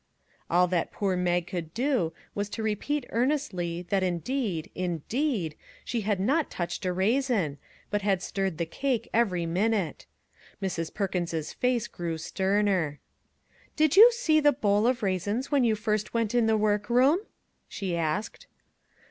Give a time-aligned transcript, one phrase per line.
[0.49, 5.53] All that poor Mag could do was to repeat earnestly that indeed, indeed,
[5.85, 7.59] she had not touched a raisin,
[7.91, 10.07] but had stirred the cake every minute.
[10.59, 10.91] Mrs.
[10.91, 12.99] Perkins's face grew sterner."
[13.75, 17.19] Did you see the bowl of raisins when you first went in the work room?"
[17.67, 18.47] she asked.